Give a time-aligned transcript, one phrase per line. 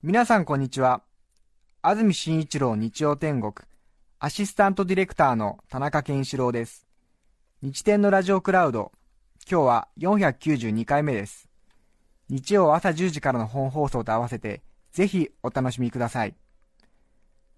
[0.00, 1.02] 皆さんこんにちは。
[1.82, 3.52] 安住紳一郎日曜天国、
[4.20, 6.86] アシスタントディレクターの田中健一郎です。
[7.62, 8.92] 日天のラジオクラウド、
[9.50, 11.48] 今日は492回目です。
[12.28, 16.36] 日曜朝10時からの本放送と合わせて、ぜひお楽しみください。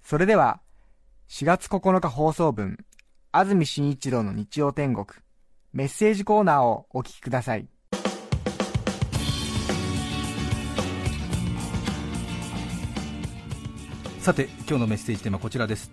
[0.03, 0.63] それでは、
[1.29, 2.79] 4月9日放送分、
[3.33, 5.07] 安住紳一郎の日曜天国、
[5.75, 7.69] メッセージコーナーをお聞きください。
[14.21, 15.91] さて今日のメッセージテーマはこちらです。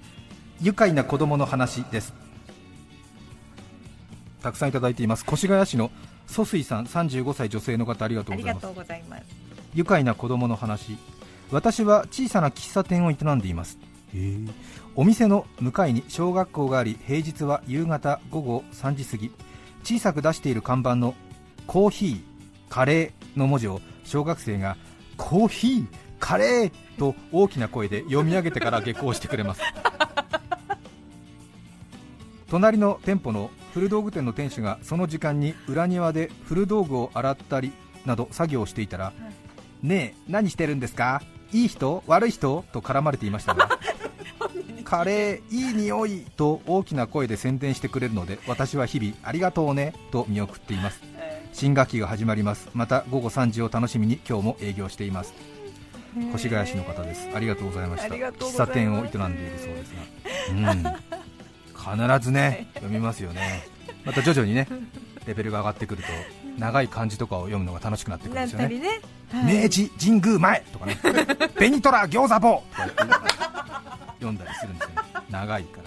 [0.62, 2.14] 愉快な子供の話です。
[4.42, 5.24] たくさんいただいています。
[5.32, 5.92] 越谷市の
[6.28, 8.62] 蘇水さん35歳女性の方ありがとうございます。
[8.64, 9.24] とうございます。
[9.74, 10.98] 愉快な子供の話。
[11.52, 13.78] 私は小さな喫茶店を営んでいます。
[14.96, 19.32] お店の向かいに小学校があり平日は夕方午後3時過ぎ
[19.84, 21.16] 小さく出している看板の
[21.66, 22.22] コーヒー
[22.70, 24.76] カレーの文字を小学生が
[25.16, 25.88] コーヒー？
[26.20, 29.62] カレーと大きな声で読み上げてから下校してくれます。
[32.50, 37.72] 隣の店舗の古道具店の店主がその時間に裏庭で古道具を洗ったり
[38.06, 39.14] など作業をしていたら、
[39.84, 41.22] ねえ何してるんですか？
[41.52, 42.04] いい人？
[42.08, 42.64] 悪い人？
[42.72, 43.78] と絡まれていましたが
[44.86, 46.26] カレーいい匂い？
[46.38, 51.02] と大きな声で宣伝してくれるので私は日々ありがとうねと見送っています。
[51.54, 52.70] 新学期が始まります。
[52.74, 55.34] また午後3時を楽しみに今日も営業しています
[56.34, 57.30] 越谷市の方です。
[57.34, 58.14] ありがとうございました。
[58.14, 59.94] 喫茶店を営んでいるそうです
[60.54, 60.72] が、
[61.94, 63.66] うん、必ずね読みますよね。
[64.06, 64.68] また徐々にね
[65.26, 66.10] レベルが上がってくると
[66.58, 68.80] 長い漢字とかを読むのが楽しくなってくるんなですよね。
[68.80, 69.02] ね。
[69.32, 69.64] はい。
[69.64, 70.98] 明治神宮前とかね。
[71.60, 72.64] ベニトラ餃子棒
[72.98, 73.18] とか
[74.20, 74.96] 読んだりするんですよね。
[75.30, 75.87] 長いから。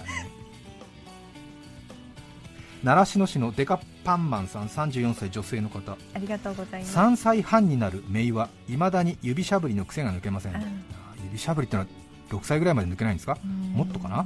[2.83, 5.91] 習志野市のデカパンマンさん34歳女性の方。
[5.91, 6.97] ありがとうございます。
[6.97, 10.83] 3歳半になる姪はいまだに指しゃぶりの癖が抜けません、うん。
[11.25, 11.87] 指しゃぶりってのは
[12.29, 13.37] 6歳ぐらいまで抜けないんですか？
[13.43, 13.73] うん。
[13.73, 14.25] もっとかな？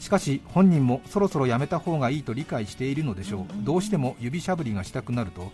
[0.00, 3.64] しかし本人もそろそろやめた方がいいと理解しているのでしょう、うん。
[3.64, 5.50] どうしても指しゃぶりがしたくなると、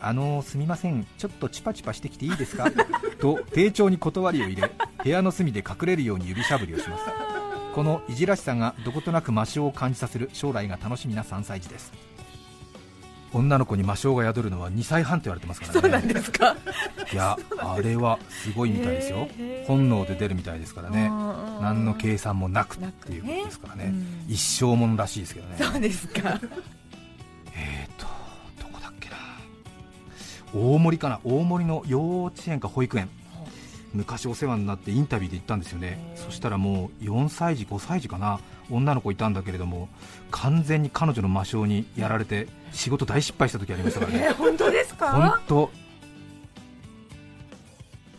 [0.00, 2.68] あのーすみません、ちょっとチュパチュパしてきていいですか？
[3.20, 4.70] と丁重に断りを入れ
[5.04, 7.04] 部屋の隅で隠れるように指しゃぶりをします
[7.74, 11.92] このいじらしさがどことなく魔性を感じさせる将来が楽しみな3歳児です。
[13.34, 15.80] 女の子に魔性が宿るのは2歳半って言われてますからね。
[15.80, 16.54] そうなんですか？
[17.12, 19.26] いやあれはすごいみたいですよ。
[19.66, 21.06] 本能で出るみたいですからね。
[21.06, 21.12] う
[21.58, 23.84] ん何の計算もなくっていうことですからね。
[23.86, 24.24] うん。
[24.28, 25.56] 一生ものらしいですけどね。
[25.58, 26.38] そうですか。
[27.54, 28.06] えーと
[28.60, 29.16] どこだっけな。
[30.52, 31.20] 大森かな。
[31.24, 33.08] 大森の幼稚園か保育園
[33.94, 35.98] 昔お世話になってインタビューで行ったんですよね。
[36.16, 38.40] そしたらもう4歳児5歳児かな。
[38.70, 39.88] 女の子いたんだけれども
[40.30, 44.24] 完全に彼女の魔性にやられて仕事大失敗した時ありましたからね。
[44.28, 45.40] えー、本当です本か。
[45.46, 45.70] 当。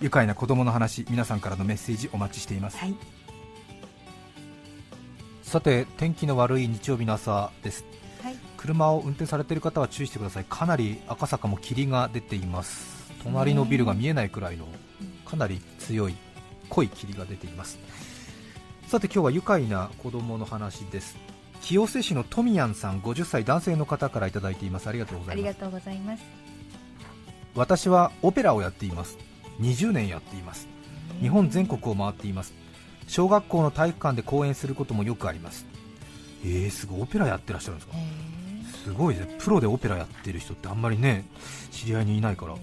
[0.02, 2.78] 愉快な子供の話皆さんからのメッセージお待ちしています。
[2.78, 2.96] はい。
[5.42, 7.86] さて天気の悪い日曜日の朝です。
[8.22, 8.36] はい。
[8.58, 10.46] 車を運転されている方は注意してください。
[10.48, 13.12] かなり赤坂も霧が出ています。
[13.24, 14.68] 隣のビルが見えないくらいの
[15.34, 16.16] かなり強い
[16.70, 17.80] 濃い霧が出ています。
[18.88, 21.18] さて今日は愉快な子供の話です。
[21.60, 24.88] 清瀬市のトミヤンさん50歳男性の方からいただいています。
[24.88, 25.46] ありがとうございます。
[25.48, 26.24] ありがとうございます。
[27.56, 29.18] 私はオペラをやっています。
[29.60, 30.68] 20年やっています。
[31.20, 32.54] 日本全国を回っています。
[33.08, 35.66] 小学校の体育館で講演することもよくあります。
[36.46, 37.02] えー、すごい。
[37.02, 37.98] オペラやってらっしゃるんですか？
[37.98, 38.00] へ
[38.86, 41.26] すごいですねプロでオペラやってる人ってあんまりね
[41.72, 42.54] 知り合いにいないから。
[42.54, 42.60] ー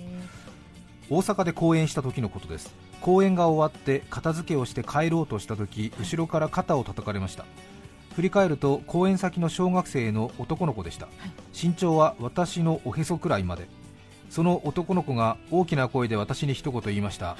[1.11, 2.73] 大阪で講演した時のことです。
[3.01, 7.45] 講演が終わって片付けをして帰ろうとした時後ろから肩を叩かれました。
[8.15, 11.09] 振り返ると講演先の小学生の男の子でした、
[11.53, 13.69] 身長は私のおへそくらいまで。
[14.31, 17.37] その男の子が大きな声で私に一言言いました、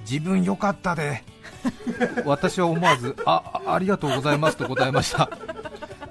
[0.00, 1.24] 自分よかったで。
[2.24, 5.30] 私は思わずああありがとうございますと答えました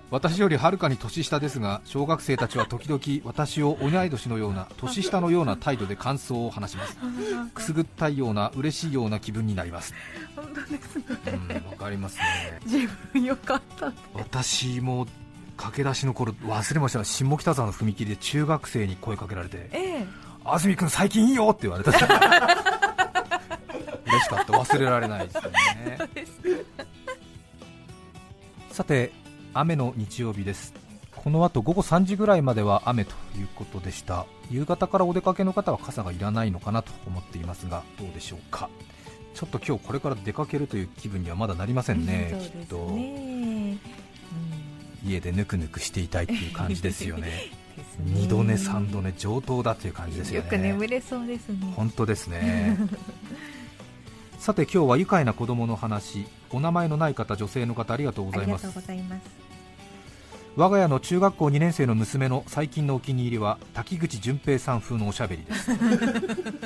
[0.09, 6.97] 私よりはるかに年下ですが小学生たちは時々私を同い年のような年下のような態度で感想を話します。
[7.53, 9.93] くすぐったいような嬉しいような気分になります。
[10.35, 11.03] 本当ですね。
[11.33, 11.37] う
[11.67, 12.23] んわかりますね。
[12.65, 13.91] 自分よかった。
[14.13, 15.07] 私も
[15.57, 17.03] 駆け出しの頃忘れました。
[17.03, 20.05] 下北沢の踏切で中学生に声かけられてええ
[20.45, 21.91] 「安住君最近いいよ」って言われた。
[21.91, 22.01] 嬉
[24.23, 24.53] しかった。
[24.53, 25.97] 忘れられないですよね。
[28.71, 29.11] さて
[29.59, 30.73] 雨の日曜日です。
[31.15, 34.27] この後午後3時ぐらいまでは雨ということでした。
[34.51, 38.69] 夕方からお出かけの方は傘がいらないのかなと思っていますがどうでしょうか。
[39.33, 43.77] ちょっと今日これから出かけるという気分にはまだなりませんね、そうですきっとね。
[45.03, 47.51] 家でぬくぬくしていたいっていう感じですよね。
[47.77, 48.05] ですね。
[48.05, 50.45] 二度寝三度寝上等だという感じですよね。
[50.45, 51.73] よく眠れそうですね。
[51.75, 52.77] 本当ですね
[54.37, 56.25] さて今日は愉快な子供の話。
[56.51, 58.67] お名前のない方女性の方ありがとうございます。
[60.55, 65.71] 我が家の中学校2年生の娘の最近のお気に入りは滝口淳平さん風のおしゃべりです。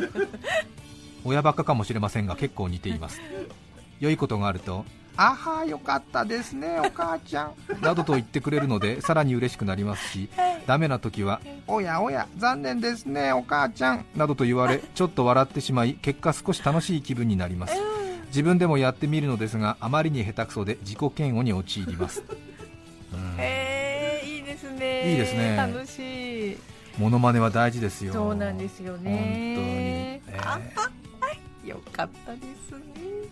[1.26, 3.20] 親バカかもしれませんが結構似ています。
[4.00, 4.86] 良いことがあると
[5.18, 7.54] あはよかったですね お母ちゃん。
[7.82, 10.30] などと言ってくれるのでさらに嬉しくなりますし
[10.66, 14.06] ダメな時はおやおや残念ですねお母ちゃん。
[14.16, 17.74] などと言われ ちょっと笑ってしまい結果少し楽しい気分になります。
[18.28, 22.24] 自分でもやってみるのですがあまりに下手くそで自己嫌悪に陥ります。
[23.14, 23.36] うん。
[23.38, 25.12] えー、いいですね。
[25.12, 25.56] いいですね。
[25.58, 26.58] 楽しい。
[26.98, 28.14] モノマネは大事ですよ。
[28.14, 30.22] そうなんですよね。
[30.26, 31.02] 本当に、あえー
[31.66, 33.30] よかったですね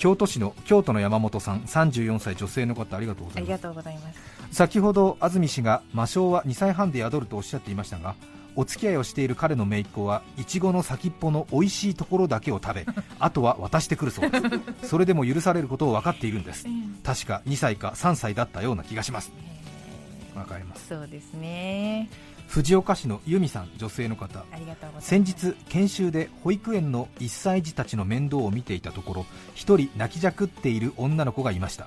[0.00, 3.50] 京都市の京都の山本さん34歳女性の方ありがとうごあざいます。
[3.50, 4.18] りがとうございます。
[4.50, 8.14] 先ほど安住氏が魔性は2歳半で宿るとおっしゃっていましたが
[8.56, 12.86] お付き合いをしている彼の姪っ子はいちごの先っぽの美味しいところだけを食べ
[13.20, 14.38] あとは渡してくるそうで
[14.82, 14.88] す。
[14.88, 16.64] それでも許されることを分かっているんです。
[17.04, 19.30] 確か2歳か3歳だったような気がします。
[20.34, 20.86] わかります。
[20.88, 22.08] そうですね
[22.50, 24.44] 藤岡市の由美さん女性の方。
[24.98, 31.86] 先日研修で保育園の1歳児たちの面倒を見ていたところ1人泣きじゃくっている女の子がいました、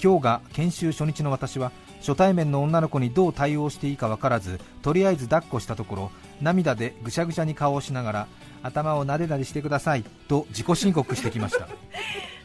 [0.00, 6.10] 今日が研修初日の私は初対面の女の子にどう対応していいか分からずとりあえず抱っこしたところ
[6.40, 8.28] 涙でぐしゃぐしゃに顔をしながら
[8.62, 11.66] 頭をなでなでしてくださいと自己申告してきました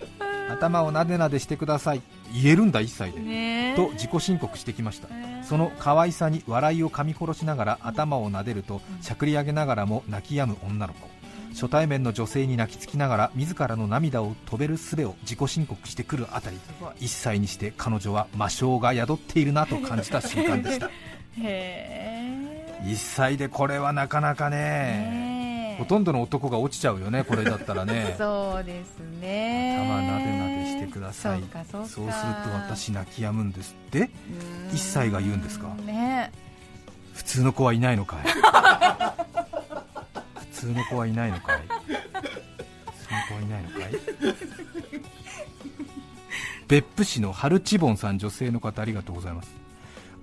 [0.49, 2.01] 頭をなでなでしてください。
[2.33, 5.07] 言えるんだ1歳で、ねと自己申告してきました。
[5.43, 11.13] その可愛さに笑いを噛み殺しながら頭を撫でるとしゃくり上げながらも泣き止む女の子。
[11.53, 16.57] 初対面の女性に泣きつきながら自らの涙を止める術を自己申告してくるあたり。
[16.99, 20.87] 1歳にして彼女は魔性が宿っているなと感じた瞬間でした。
[21.37, 22.83] へえ。
[22.83, 24.57] 1歳でこれはなかなかね。
[24.57, 25.32] ね
[25.77, 28.15] ほとんどの男が落ちちゃうよねこれだったらね。
[28.19, 29.77] そうですね。
[29.87, 31.39] 頭なでなでしてください。
[31.39, 31.87] そうかそうか。
[31.87, 34.09] そうすると私泣き止むんですって
[34.71, 35.67] ？1歳が言うんですか？
[35.85, 36.31] ね。
[37.13, 38.19] 普通の子はいないのかい？
[40.39, 41.57] 普通の子はいないのかい？
[41.59, 43.91] 普通の子はいないのかい？
[46.67, 49.49] 別府市の春チボンさん女性の方ありがとうございます。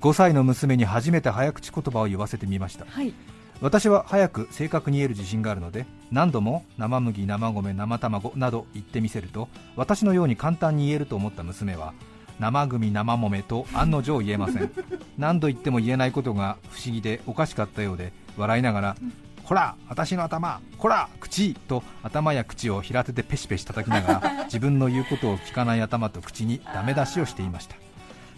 [0.00, 2.86] 5歳の娘に初めて早口言葉を言わせてみました。
[2.88, 3.12] はい
[3.60, 11.92] 私は早く正確に言える自信があるので何度も生麦生米生卵など言ってみせると私のように簡単に言えると思った娘は
[12.38, 14.70] 生組生米と案の定言えません。
[15.18, 18.96] 何度言っても言えないことが不思議でおかしかったようで笑いながら
[19.44, 27.76] こら私の頭こら口と頭や口を平手でペシペシ叩きながら自分の言うことを聞かない頭と口にダメ出しをしていました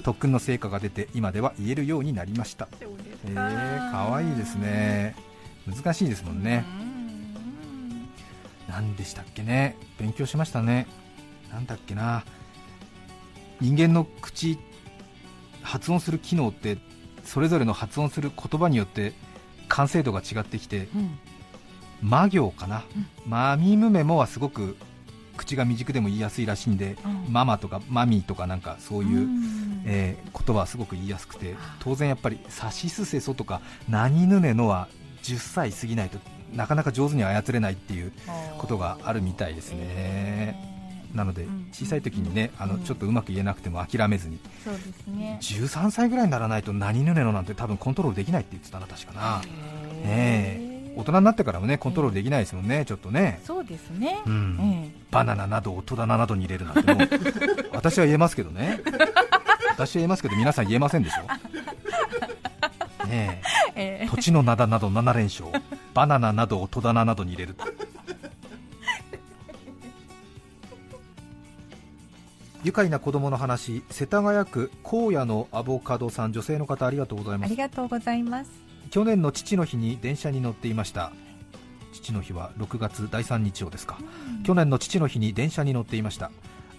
[0.03, 2.69] 特訓の成果が出て今では言えるようになりました。
[3.25, 4.05] えー、か。
[4.05, 5.15] わいいですね。
[5.67, 6.65] 難しいですもんね。
[8.69, 9.77] 何でしたっけね。
[9.99, 10.87] 勉強しましたね。
[11.53, 12.25] なんだっけな。
[13.61, 14.59] 人間の口
[15.63, 16.79] 発音する機能って
[17.25, 19.13] それぞれの発音する言葉によって
[19.69, 21.19] 完成度が違ってきてうん。
[22.03, 22.83] 魔行かな、
[23.27, 24.77] マミムメモはすごく
[25.37, 27.33] 口が未熟でも言いやすいらしいんで、うん。
[27.33, 29.42] ママとかマミーとかなんかそういう、ん
[29.85, 34.89] えー言葉はすごく言いやすくて当然やっぱりサシスセソとか何ぬねのは
[35.23, 36.19] 10歳過ぎないと
[36.53, 38.13] なかなか上手に操れないっていう
[38.59, 40.71] ことがあるみたいですね。
[41.15, 42.83] なのでうん小さい時にねあのうん。
[42.85, 45.39] ちょっとうまく言えなくても諦めずにそうですね。
[45.41, 49.41] 13歳ぐらいにならないと何ぬねのなんて多分コントロールできないって言ってたな確かな。
[49.43, 50.73] ねえ。
[50.95, 53.41] 大人になってからもねコントロールできないですもんねちょっとね。
[53.45, 54.21] そうですね。
[54.27, 54.59] うん。
[54.61, 57.09] えバナナなどを戸棚などに入れるなんてもう
[57.73, 58.81] 私は言えますけどね
[59.73, 61.23] 私は言えますけど皆さん言えませんでしょ？
[63.09, 63.43] ね
[63.75, 64.03] え。
[64.05, 65.47] え土地の灘など7連勝。
[65.95, 67.57] バナナなどを戸棚などに入れる。
[72.65, 73.83] 愉快な子供の話。
[73.91, 77.51] 世田谷区荒野のアボカドさん女性の方ありがとうございあます。
[77.51, 78.51] りがとうございます。
[78.91, 81.13] 去年の父の日に電車に乗っていました。
[81.93, 83.99] 父の日は6月第3日曜ですか。
[84.45, 86.31] 去年の父の日に電車に乗っていました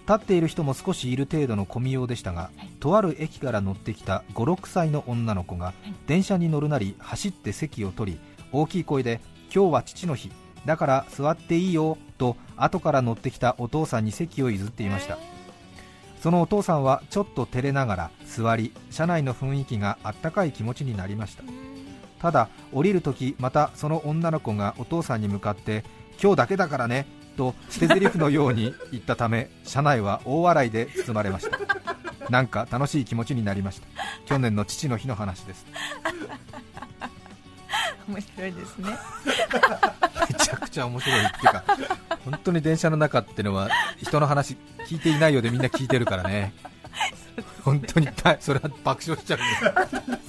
[0.06, 5.72] 立っている人も少しいる程度の混み用でしたが、とある駅から乗ってきた56歳の女の子が
[6.06, 8.18] 電車に乗るなり走って席を取り
[8.52, 9.20] 大きい声で
[9.54, 10.30] 「今日は父の日
[10.66, 15.18] だから座っていいよ」と後から乗ってきたお父さんに席を譲っていました。
[16.20, 21.44] そのお父さんはちょっと照れながら座り車内の雰囲気があったかい気持ちになりました。
[22.20, 25.84] ただ降りるときまたその女の子がお父さんに向かって
[26.22, 27.06] 今日だけだからね
[27.36, 31.58] と捨て台詞のように言ったため車内は大笑いで包まれました。
[32.30, 33.86] なんか楽しい気持ちになりました。
[34.26, 35.66] 去年の父の日の話です。
[38.08, 38.98] 面白いですね。
[40.28, 41.20] めちゃくちゃ面白い。
[41.20, 41.64] っていうか
[42.24, 43.68] 本当に電車の中ってのは
[44.02, 46.54] 人の話聞いていないようでみんな聞いてるからね。
[47.62, 50.23] 本当にたそれは爆笑しちゃうんです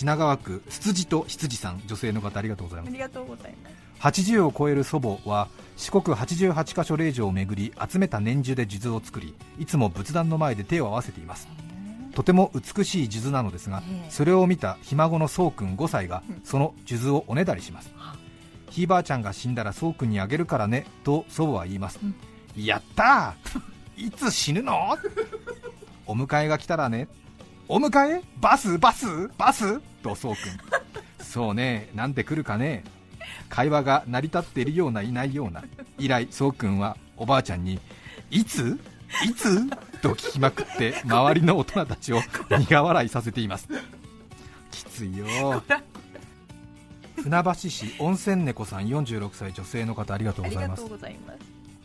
[0.00, 2.90] 品川区羊と羊さん女性の方ありがとうございます。
[2.90, 3.74] ありがとうございます。
[4.00, 11.48] 80を超える祖母は四国88カ所霊場を巡り集めた年中で数珠を作りいつも仏壇の前で手を合わせています。
[12.14, 14.10] とても美しい数珠なのですがええ。
[14.10, 17.92] それを見たひ孫のそうくん5歳がその数珠をおねだりします。
[18.70, 21.98] ひいばあちゃんが死んだらそうくんにあげるからねと祖母は言います、
[22.56, 24.06] やったー！
[24.06, 24.96] いつ死ぬの？
[26.06, 27.06] お迎えが来たらね。
[27.68, 28.22] お迎え？
[28.40, 28.78] バス？
[28.78, 29.28] バス？
[29.36, 29.80] バス？
[30.02, 31.90] とそうくんそうね。
[31.94, 32.82] なんで来るかね。
[33.48, 35.62] 会話が成り立っているようないないような。
[35.98, 37.78] 以来そうくんはおばあちゃんに
[38.30, 38.78] いつ？
[39.24, 39.68] いつ？
[40.02, 43.68] と聞きまくって周りの大人たちを苦笑いさせています。
[44.70, 45.26] きついよ。
[47.16, 50.84] 船橋市温泉猫さん46歳女性の方ありがとうございます。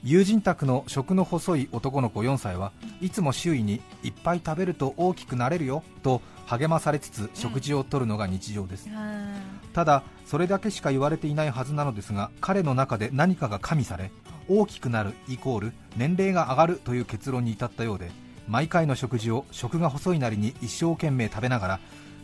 [0.03, 9.40] 友人宅の食の細い男の子4歳はいつも周囲にいっぱい食べると大きくなれるよと励まされつつ食事をとるのが日常です、あ
[9.74, 14.12] ただそれだけしか言われていないはずなのですが彼の中で何かが加味され
[14.48, 18.12] 大きくなるイコール年齢が上がるという結論に至ったようで
[18.48, 21.80] 毎回の食事を食が細いなりに一生懸命食べながら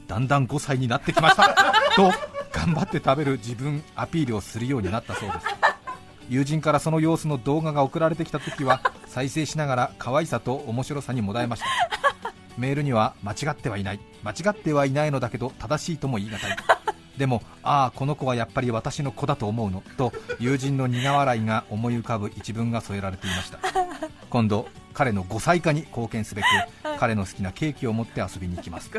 [0.08, 1.56] だんだん5歳になってきました。
[1.96, 2.12] と
[2.52, 5.46] 頑張って食べる自分アピールをするようになったそうです。
[6.30, 12.01] 友人からその様子の動画が送られてきた時は再生しながら可愛さと面白さにもだえました
[12.58, 14.00] メールには間違ってはいない。
[14.24, 16.58] 間違ってはいないのだけど正しいとも言い難い。
[17.18, 19.84] でもああこの子はやっぱり私の子だと思うの。
[19.98, 23.60] と友人の苦笑いが思い浮かぶ一文が添えられていました。
[24.30, 26.46] 今度彼の5歳化に貢献すべく
[27.00, 28.90] 彼の好きなケーキを持って遊びに行きます。
[28.90, 28.94] いい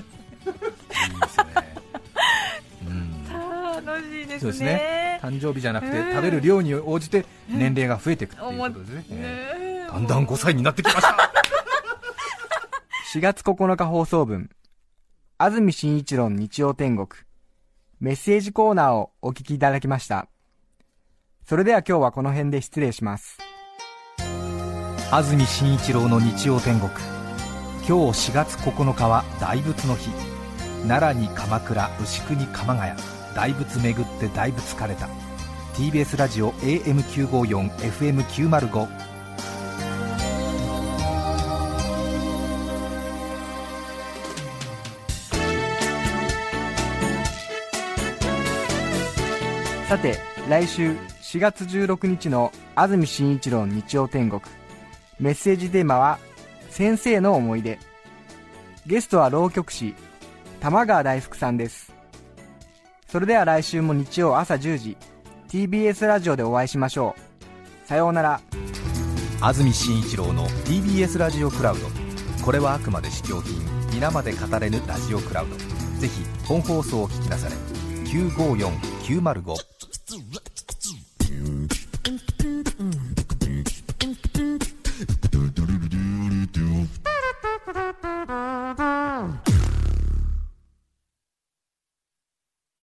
[1.21, 1.53] ですよね。
[2.87, 3.25] うん。
[3.85, 4.39] 楽しいですね。
[4.41, 5.21] そうですね。
[5.23, 6.11] 誕生日じゃなくてうん。
[6.11, 11.32] 食べる量に応じて年齢が増えていくっていうことですね、えねえだんだん5歳になってきました
[13.13, 14.49] 4月9日放送分。
[15.37, 17.09] 安住紳一郎の日曜天国。
[18.01, 20.29] メッセージコーナーをお聞きいただきました。
[21.45, 23.37] それでは今日はこの辺で失礼します。
[25.11, 26.91] 安住紳一郎の日曜天国。
[27.87, 30.09] 今日4月9日は大仏の日。
[30.89, 32.99] 奈良に鎌倉牛久に鎌ヶ谷。
[33.37, 35.11] 大仏巡って大仏疲れた。
[35.75, 39.12] TBS ラジオ AM954FM905
[49.93, 50.17] さて
[50.49, 54.41] 来週4月16日の安住紳一郎日曜天国。
[55.21, 56.19] メッセージテーマは
[56.71, 57.79] 「先生の思い出」
[58.89, 59.95] ゲストは浪曲師
[60.61, 61.93] 玉川大福さんです。
[63.07, 64.97] それでは来週も日曜朝10時
[65.51, 67.15] TBS ラジオでお会いしましょ
[67.85, 67.87] う。
[67.87, 68.41] さようなら。
[69.43, 71.87] 安住紳一郎の TBS ラジオクラウド。
[72.43, 73.61] これはあくまで試供品
[73.93, 75.57] 皆まで語れぬラジオクラウド。
[76.01, 77.57] ぜひ本放送を聞きなされ
[78.13, 79.82] 954905
[80.21, 80.62] threat.